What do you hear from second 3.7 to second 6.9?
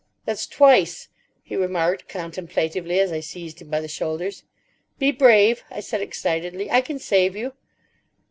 the shoulders. "Be brave," I said excitedly; "I